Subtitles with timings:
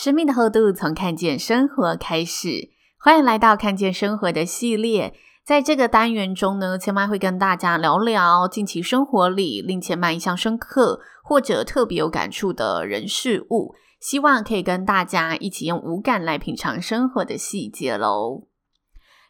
[0.00, 2.70] 生命的厚度从看见生活开始，
[3.00, 5.12] 欢迎来到看见生活的系列。
[5.44, 18.44] 在这个单元中呢，千嫚会跟大家聊聊近期生活里令千嫚印象深刻或者特别有感触的人事物，希望可以跟大家一起用五感来品尝生活的细节喽。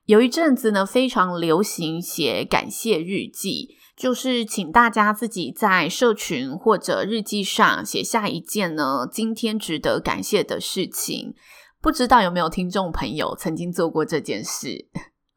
[0.08, 3.76] 有一阵子呢，非常流行写感谢日记。
[3.94, 11.34] 就是请大家自己在社群或者日记上写下一件呢，今天值得感谢的事情。
[11.82, 14.86] 不知道有没有听众朋友曾经做过这件事？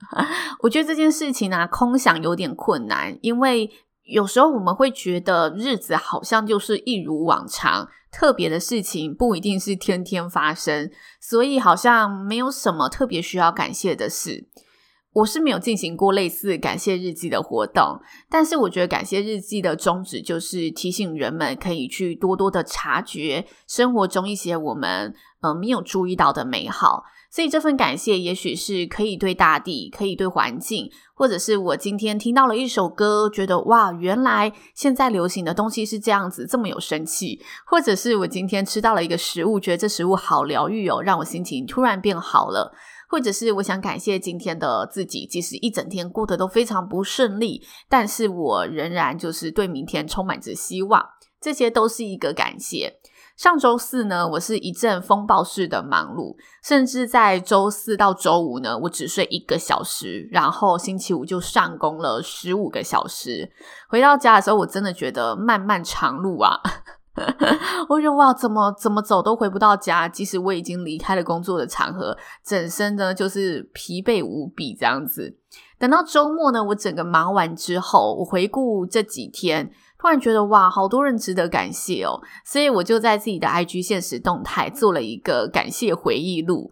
[0.64, 3.70] 我觉得这件事情呢、啊，空想有点困难，因为
[4.04, 14.48] 有时候我们会觉得日子好像就是一如往常，特别的事情不一定是天天发生，所以好像没有什么特别需要感谢的事。
[15.14, 42.74] 我是没有进行过类似感谢日记的活动，但是我觉得感谢日记的宗旨就是提醒人们可以去多多的察觉生活中一些我们呃没有注意到的美好，所以这份感谢也许是可以对大地，可以对环境，或者是我今天听到了一首歌，觉得哇，原来现在流行的东西是这样子，这么有生气，或者是我今天吃到了一个食物，觉得这食物好疗愈哦，让我心情突然变好了。
[43.12, 51.06] 或者是我想感谢今天的自己，即使一整天过得都非常不顺利，但是我仍然就是对明天充满着希望，
[51.42, 53.02] 这些都是一个感谢。
[53.36, 63.52] 上周四呢，我是一阵风暴式的忙碌，甚至在周四到周五呢，我只睡一个小时，然后星期五就上工了十五个小时。
[63.90, 66.62] 回到家的时候，我真的觉得漫漫长路啊。
[67.90, 70.08] 我觉得哇，怎么怎么走都回不到家。
[70.08, 75.38] 即使我已经离开了工作的场合，整身呢就是疲惫无比这样子。
[75.78, 82.22] 等到周末呢，我整个忙完之后，我回顾这几天，突然觉得哇，好多人值得感谢哦。
[82.46, 86.70] 所以我就在自己的 IG 现实动态做了一个感谢回忆录。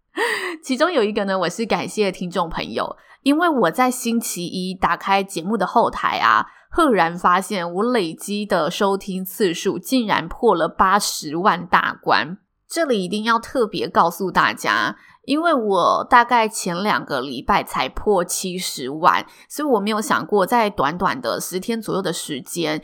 [0.64, 6.46] 其中有一个呢，我是感谢听众朋友，因为我在星期一打开节目的后台啊。
[6.76, 12.36] 赫然发现，我累积的收听次数竟然破了八十万大关。
[12.68, 22.82] 这里一定要特别告诉大家，因为我大概前两个礼拜才破七十万，所以我没有想过在短短的十天左右的时间。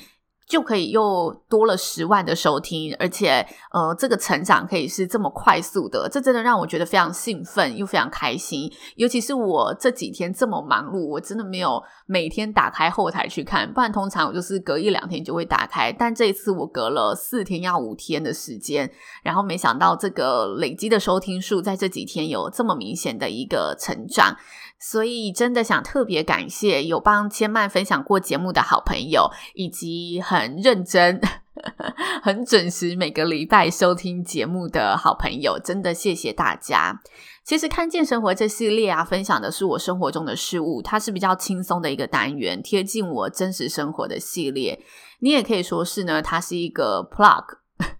[0.51, 8.69] 就可以又多了十万的收听，而且呃，这个成长可以是这么快速的，这真的让我觉得非常兴奋又非常开心。
[8.97, 15.93] 尤其是我这几天这么忙碌，我真的没有每天打开后台去看，不然通常我就是隔一两天就会打开。
[15.93, 18.91] 但这一次我隔了四天要五天的时间，
[19.23, 24.37] 然后没想到这个累积的收听数在这几天有这么明显的一个成长。
[24.81, 31.21] 所以真的想特别感谢有帮千曼分享过节目的好朋友，以及很认真、
[32.23, 37.03] 很准时每个礼拜收听节目的好朋友，真的谢谢大家。
[37.45, 44.83] 其实看见生活这系列啊，分享的是我生活中的事物，它是比较轻松的一个单元，贴近我真实生活的系列。
[45.19, 47.45] 你也可以说是呢，它是一个 plug，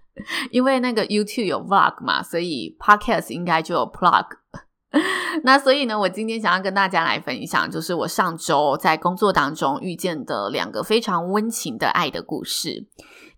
[0.51, 4.27] 因为那个 YouTube 有 vlog 嘛，所以 Podcast 应该就有 plug。
[5.45, 12.89] 那所以呢，我今天想要跟大家来分享，就是我上周在工作当中遇见的两个非常温情的爱的故事。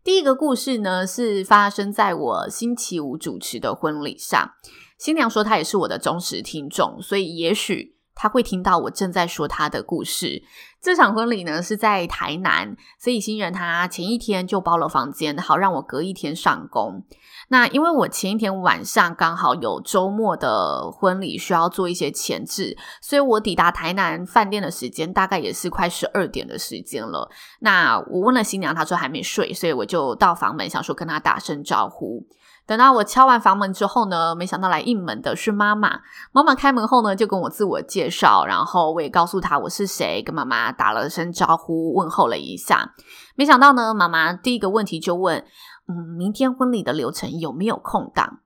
[0.02, 4.52] 第一个故事呢，是发生在我星期五主持的婚礼上。
[4.98, 10.42] 新娘说她也是我的忠实听众，所以也许她会听到我正在说她的故事。
[10.80, 17.04] 这场婚礼呢，是在台南，所以新人她前一天就包了房间，好让我隔一天上工。
[17.52, 27.30] 那因为我前一天晚上刚好有周末的婚礼需要做一些前置，所以我抵达台南饭店的时间大概也是快十二点的时间了。
[27.60, 32.26] 那我问了新娘，她说还没睡，所以我就到房门想说跟她打声招呼。
[32.64, 36.00] 等到我敲完房门之后呢，没想到来应门的是妈妈。
[36.30, 42.94] 妈妈开门后呢，就跟我自我介绍，然后我也告诉她我是谁，跟妈妈打了声招呼，问候了一下。
[43.34, 45.44] 没想到呢，妈妈第一个问题就问。
[45.88, 48.40] 嗯，明天婚礼的流程有没有空档？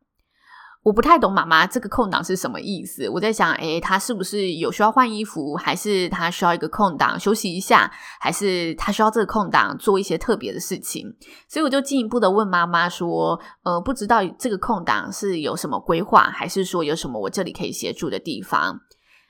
[0.82, 3.08] 我不太懂妈妈这个空档是什么意思。
[3.08, 7.90] 我在想，诶，她是不是有需要换衣服，还是她需要一个空档休息一下，
[8.20, 11.04] 还是她需要这个空档做一些特别的事情？
[11.48, 18.78] 所以我就进一步的问妈妈说，呃，不知道这个空档是有什么规划，还是说有什么我这里可以协助的地方？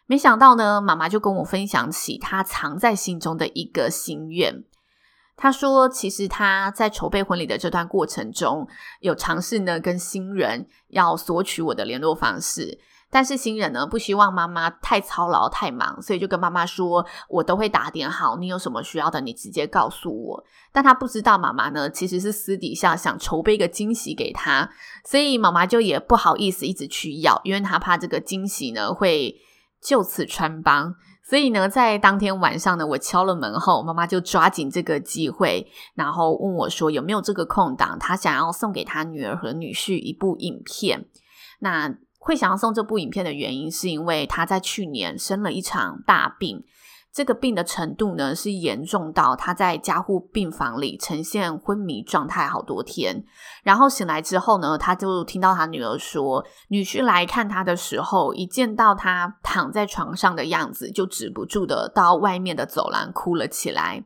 [0.05, 4.63] 没想到呢，妈妈就跟我分享起她藏在心中的一个心愿。
[5.37, 8.67] 他说：“其实他在筹备婚礼的这段过程中，
[9.01, 12.79] 有尝试呢跟新人要索取我的联络方式，
[13.11, 20.45] 但是新人呢不希望妈妈太操劳太忙，所以就跟妈妈说：我都会打点好，你有什么需要的，你直接告诉我。
[20.73, 24.71] 但他不知道妈妈呢其实是私底下想筹备一个惊喜给他，
[25.05, 29.37] 所以妈妈就也不好意思一直去要，因为他怕这个惊喜呢会
[29.83, 30.95] 就此穿帮。”
[31.29, 41.07] 所以呢，在当天晚上呢，我敲了门后，妈妈就抓紧这个机会，然后问我说有没有这个空档，她想要送给她女儿和女婿一部影片。
[41.59, 46.63] 那会想要送这部影片的原因，是因为她在去年生了一场大病。
[47.17, 53.25] 这个病的程度呢，是严重到他在加护病房里呈现昏迷状态好多天，
[53.63, 64.05] 然后醒来之后呢，他就听到他女儿说，女婿来看他的时候，一见到他躺在床上的样子，就止不住的到外面的走廊哭了起来。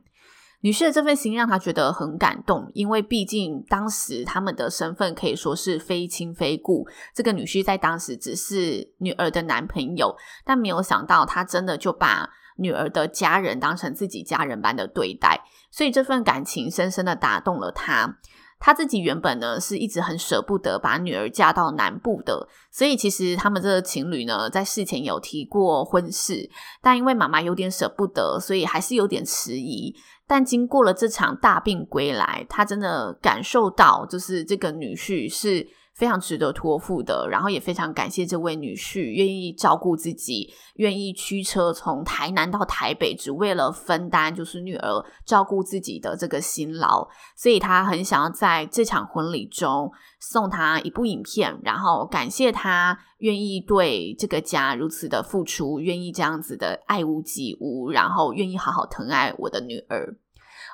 [0.61, 10.15] 女婿的这份心让他觉得很感动，因为毕竟当时他们的身份可以说是非亲非故，这个女婿在当时只是女儿的男朋友，
[10.45, 12.29] 但没有想到他真的就把。
[12.57, 18.17] 女儿的家人当成自己家人般的对待，所以这份感情深深的打动了他。
[18.59, 26.49] 他自己原本呢是一直很舍不得把女儿嫁到南部的，所以其实他们这个情侣呢在事前有提过婚事，
[26.81, 29.95] 但因为妈妈有点舍不得，所以还是有点迟疑。
[30.27, 35.67] 但经过了这场大病归来，他真的感受到，就是这个女婿是。
[36.01, 47.07] 非常值得托付的，然后也非常感谢这位女婿愿意照顾自己，愿意驱车从台南到台北，只为了分担就是女儿照顾自己的这个辛劳。
[47.35, 60.17] 所以他很想要在这场婚礼中送她一部影片，然后感谢她愿意对这个家如此的付出，愿意这样子的爱屋及乌，然后愿意好好疼爱我的女儿。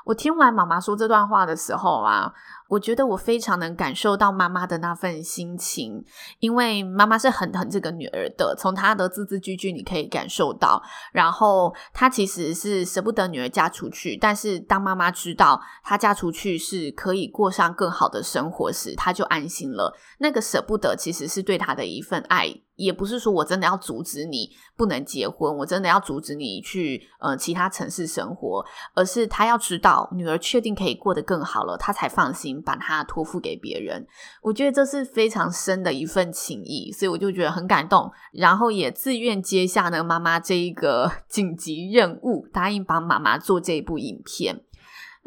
[0.05, 2.31] 我听完妈妈说这段话的时候啊。
[2.69, 6.03] 我觉得我非常能感受到妈妈的那份心情，
[6.39, 10.81] 因为妈妈是很疼这个女儿的，从她的字字句句你可以感受到。
[11.11, 19.97] 然后她其实是舍不得女儿嫁出去，但是当妈妈知道她嫁出去是可以过上更好的生活时，她就安心了。
[20.19, 28.65] 那个舍不得其实是对她的一份爱，也不是说我真的要阻止你不能结婚，我真的要阻止你去呃其他城市生活，
[28.95, 32.61] 而是她要知道女儿确定可以过得更好了，她才放心。
[32.67, 34.05] 把她托付给别人，
[34.41, 44.63] 我觉得这是非常深的一份情谊，所以我就觉得很感动，然后也自愿接下呢妈妈这一个 紧急任务，答应帮妈妈做这一部影片。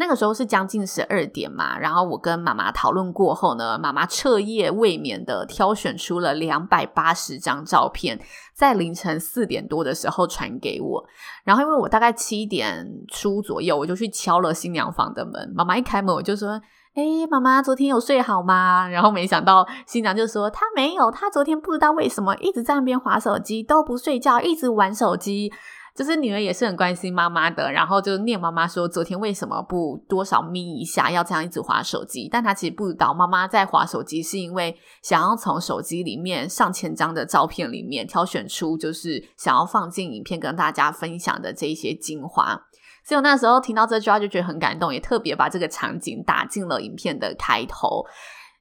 [0.00, 8.18] 那个时候是将近十二点嘛，然后我跟妈妈讨论过后呢，妈妈彻夜未眠的挑选出了两百八十张照片，
[8.54, 11.04] 在凌晨四点多的时候传给我。
[11.44, 15.52] 然后因为我大概七点出左右，我就去敲了新娘房的门。
[15.54, 16.60] 妈妈一开门，我就说。
[16.92, 18.88] 哎，妈妈，昨天有睡好吗？
[18.88, 25.52] 然后没想到新娘就说她没有，她昨天不知道为什么一直在那边滑手机，都不睡觉，一直玩手机。
[26.00, 32.26] 就是女儿也是很关心妈妈的，然后就念妈妈说昨天为什么不多少眯一下，要这样一直滑手机？
[32.32, 42.58] 但她其实不知道，妈妈在滑手机是因为想要从手机里面上千张的照片里面挑选出，就是想要放进影片跟大家分享的这一些精华。
[43.04, 48.06] 所以我那时候听到这句话就觉得很感动，也特别把这个场景打进了影片的开头。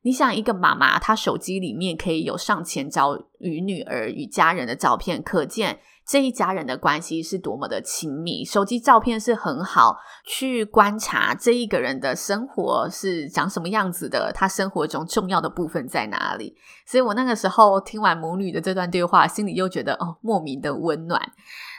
[0.02, 8.44] 你想，一个妈妈，她手机里面可以有上千张与女儿与家人的照片，可见这一家人的关系是多么的亲密。
[8.44, 16.56] 手机照片是很好去观察这一个人的生活是长什么样子的，他生活中重要的部分在哪里。
[16.88, 21.22] 所以我那个时候听完母女的这段对话，心里又觉得哦，莫名的温暖。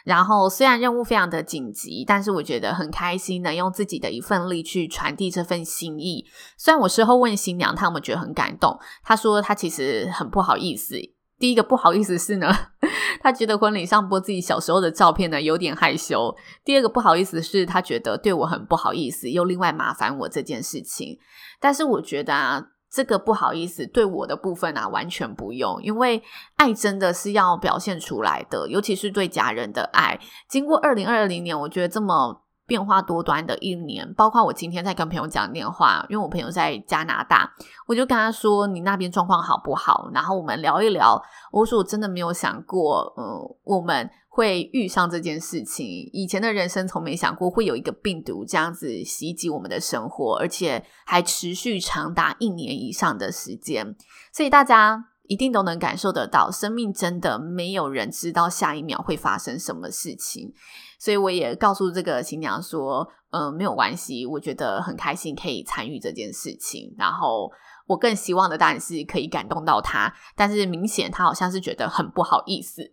[0.04, 6.24] 然后虽然任务非常的紧急，但是我觉得很开心，能用自己的一份力去传递这份心意。
[6.56, 8.78] 虽然我事后问新娘，他们觉得很感动。
[9.02, 10.96] 她说她其实很不好意思。
[11.40, 12.54] 第一个不好意思是呢，
[13.20, 16.36] 他觉得婚礼上播自己小时候的照片呢有点害羞。
[16.64, 21.18] 第二个不好意思是他觉得对我很不好意思，又另外麻烦我这件事情。
[21.58, 22.68] 但是我觉得啊。
[22.92, 26.20] 这个不好意思，对我的部分啊，完全不用，因为
[26.56, 30.18] 爱真的是要表现出来的，尤其是对家人的爱。
[30.48, 34.14] 经过二零二零年，我觉得这么变化多端的一年。
[34.14, 37.52] 包括我今天在跟朋友讲电话，因为我朋友在加拿大，
[37.88, 41.20] 我就跟他说：“你那边状况好不好？”然后我们聊一聊。
[41.50, 45.84] 我说：“我真的没有想过，嗯，我们会遇上这件事情。
[46.12, 53.96] 以前的人生从没想过会有一个病毒这样子袭击我们的生活，而且还持续长达一年以上的时间。
[54.32, 60.52] 所以大家。”一定都能感受得到，生命真的没有人知道下一秒会发生什么事情，
[61.00, 66.94] 所以我也告诉这个新娘说，嗯、没有关系，我觉得很开心可以参与这件事情。
[66.98, 67.50] 然后
[67.86, 72.92] 我更希望的当然是可以感动到她，但是明显她好像是觉得很不好意思。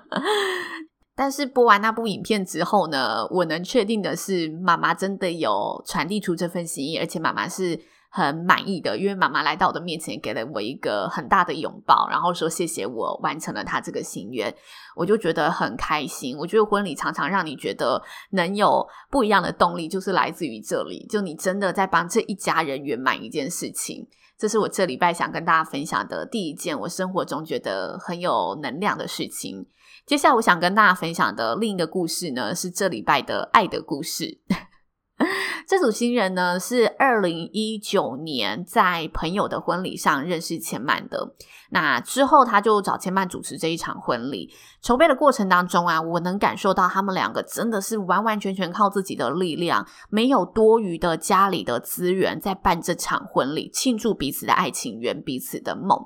[1.14, 7.80] 但是播完那部影片之后呢，我能确定的是，妈妈真的有传递出这份心意，而且妈妈是。
[8.10, 14.52] 很满意的，因为妈妈来到我的面前，给了我一个很大的拥抱，然后说谢谢我完成了她这个心愿，
[14.96, 16.36] 我就觉得很开心。
[16.38, 24.06] 我觉得婚礼常常让你觉得能有不一样的动力，就是来自于这里，就你真的在帮这一家人圆满一件事情。
[24.38, 29.66] 这是我这礼拜想跟大家分享的第一件我生活中觉得很有能量的事情。
[30.06, 34.38] 接下来我想跟大家分享的另一个故事呢，是这礼拜的爱的故事。
[35.66, 41.34] 这组新人呢，是二零一九年在朋友的婚礼上认识千曼的。
[41.70, 44.50] 那之后，他就找千曼主持这一场婚礼。
[44.80, 55.98] 筹备的过程当中啊，我能感受到他们两个真的是完完全全靠自己的力量，没有多余的家里的资源，在办这场婚礼，庆祝彼此的爱情，圆彼此的梦。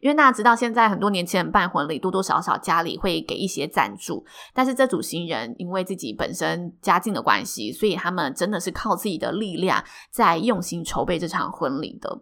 [0.00, 4.24] 因为大家知道，现在很多年轻人办婚礼，多多少少家里会给一些赞助。
[4.52, 12.20] 但是这组新人因为自己本身家境的关系，所以他们真的是靠自己的力量在用心筹备这场婚礼的。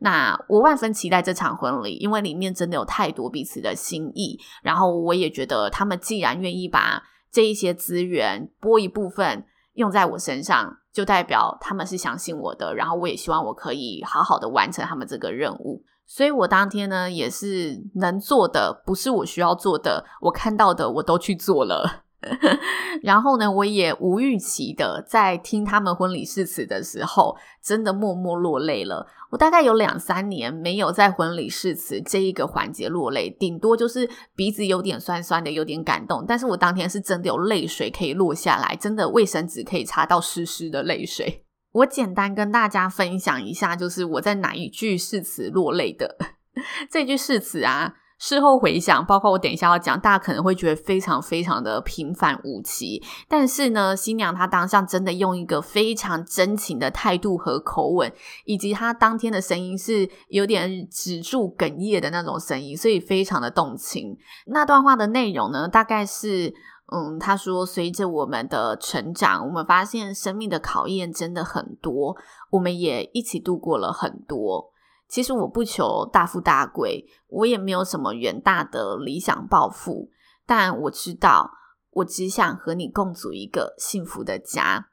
[0.00, 4.36] 那我万分期待这场婚礼，因为里面真的有太多彼此的心意。
[4.62, 7.00] 然后我也觉得，他们既然愿意把
[7.30, 12.74] 这一些资源拨一部分用在我身上，就代表他们是相信我的。
[12.74, 15.84] 然后我也希望我可以好好的完成他们这个任务。
[16.06, 22.04] 所以我当天呢，也是能做的，不是我需要做的，我看到的我都去做了。
[23.02, 29.04] 然后呢，我也无预期的在听他们婚礼誓词的时候，真的默默落泪了。
[29.30, 36.24] 我大概有两三年没有在婚礼誓词这一个环节落泪，顶多就是鼻子有点酸酸的，有点感动。
[36.28, 41.41] 但是我当天是真的有泪水可以落下来，真的卫生纸可以擦到湿湿的泪水。
[41.72, 46.16] 我简单跟大家分享一下，就是我在哪一句誓词落泪的。
[46.90, 53.02] 这句誓词啊，事后回想，包括我等一下要讲，大家可能会觉得非常非常的平凡无奇。
[53.26, 58.12] 但是呢，新娘她当下真的用一个非常真情的态度和口吻，
[58.44, 64.18] 以及她当天的声音是有点止住哽咽的那种声音，所以非常的动情。
[64.46, 66.52] 那段话的内容呢，大概是。
[66.92, 72.14] 嗯，他说，随着我们的成长，我们发现生命的考验真的很多，
[72.50, 74.70] 我们也一起度过了很多。
[75.08, 80.10] 其实我不求大富大贵，我也没有什么远大的理想抱负，
[80.46, 81.50] 但我知道，
[81.92, 84.88] 我只想和你共组一个幸福的家。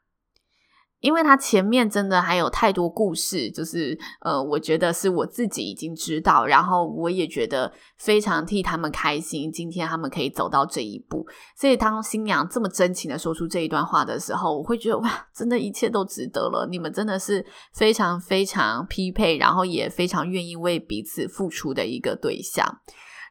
[1.00, 11.26] 因为他前面真的还有太多故事，就是呃，我觉得是我自己已经知道，然后我也觉得非常替他们开心，今天他们可以走到这一步。
[11.56, 16.68] 所以当新娘这么真情的说出这一段话的时候，我会觉得哇，真的一切都值得了。
[16.70, 22.80] 你们真的是非常非常匹配，然后也非常愿意为彼此付出的一个对象。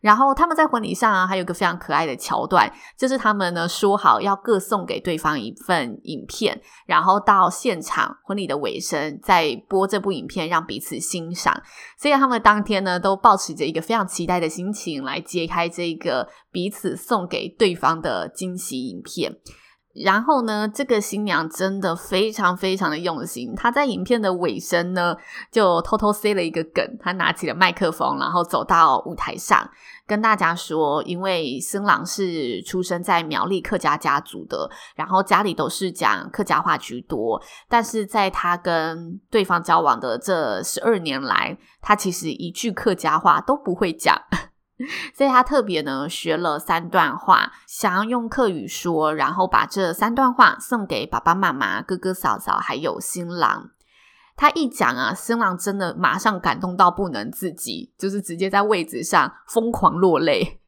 [0.02, 11.62] 然后他们在婚礼上啊，还有一个非常可爱的桥段，就是他们呢说好要各送给对方一份影片，然后到现场婚礼的尾声再播这部影片让彼此欣赏。
[11.98, 19.36] 所以他们当天呢都抱持着一个非常期待的心情来揭开这个彼此送给对方的惊喜影片。
[19.94, 23.54] 然后呢，这个新娘真的非常非常的用心。
[23.56, 25.18] 她在影片的尾声呢，
[25.52, 26.86] 就偷偷塞了一个梗。
[27.00, 29.68] 她拿起了麦克风，然后走到舞台上，
[30.06, 37.42] 跟大家说：“因为新郎是出生在苗栗客家家族的，然后家里都是讲客家话居多。
[37.68, 44.16] 但是在他跟对方交往的这十二年来，他其实一句客家话都不会讲。”
[45.14, 53.72] 所以他特别呢学了三段话，想要用客语说，然后把这三段话送给爸爸妈妈、哥哥嫂嫂还有新郎。
[54.36, 60.59] 他一讲啊，新郎真的马上感动到不能自己，就是直接在位置上疯狂落泪。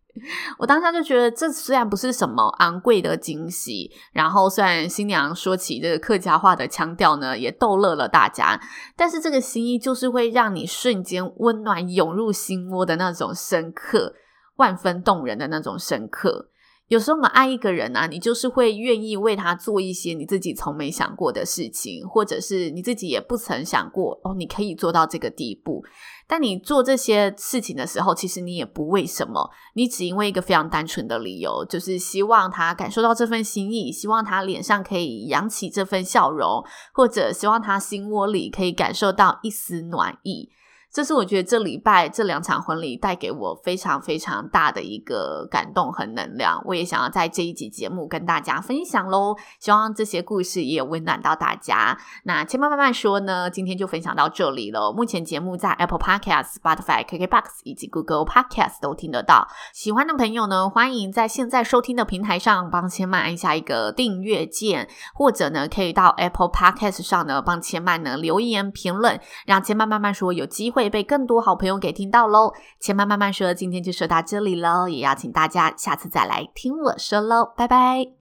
[0.59, 8.59] 我当下就觉得，这虽然不是什么昂贵的惊喜，然后虽然新娘说起这个客家话的腔调呢，也逗乐了大家，
[8.95, 14.13] 但是这个心意就是会让你瞬间温暖涌入心窝的那种深刻，
[14.57, 16.50] 万分动人的那种深刻。
[16.91, 25.81] 有时候我们爱一个人啊，你就是会愿意为他做一些你自己从没想过的事情，或者是你自己也不曾想过哦，你可以做到这个地步。
[26.27, 36.61] 但你做这些事情的时候，其实你也不为什么，你只因为一个非常单纯的理由，就是希望他感受到这份心意，希望他脸上可以扬起这份笑容，
[36.93, 40.49] 或者希望他心窝里可以感受到一丝暖意。
[40.93, 49.37] 这是我觉得这礼拜这两场婚礼带给我非常非常大的一个感动和能量，我也想要在这一集节目跟大家分享喽。
[49.57, 51.97] 希望这些故事也温暖到大家。
[52.25, 54.91] 那千嬷慢慢说呢，今天就分享到这里了。
[54.91, 59.47] 目前节目在 Apple Podcast、Spotify、KKBox 以及 Google Podcast 都听得到。
[59.73, 70.80] 喜欢的朋友呢，欢迎在现在收听的平台上帮千曼按下一个订阅键，或者呢，可以到 Apple Podcast 上呢帮千曼呢留言评论，让千曼慢慢说有机会。
[70.81, 72.53] 会被更多好朋友给听到喽！
[72.79, 78.20] 千嬷慢慢说，今天就说到这里喽，也邀请大家下次再来听我说喽，拜拜。